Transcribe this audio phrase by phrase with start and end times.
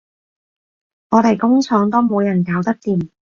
[1.11, 3.11] 我哋工廠都冇人搞得掂